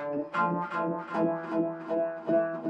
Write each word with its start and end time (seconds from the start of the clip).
Thank 0.00 0.24
you. 2.64 2.69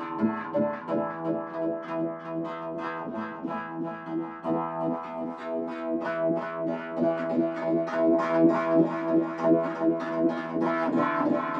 and 0.00 0.31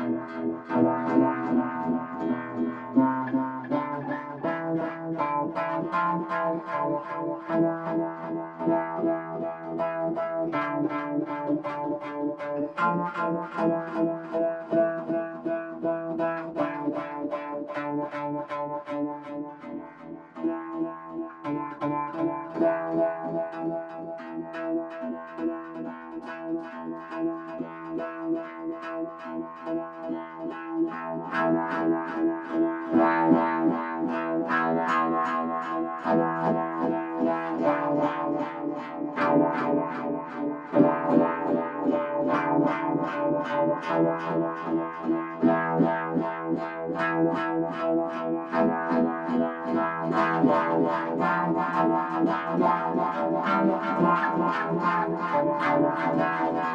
Thank 0.00 0.14
you. 0.70 0.99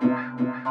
Wow. 0.00 0.23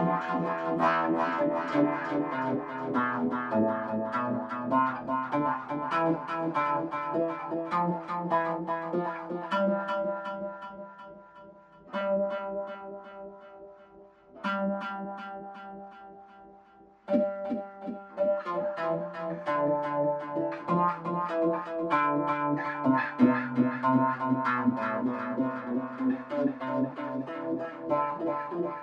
Wow. 0.00 0.50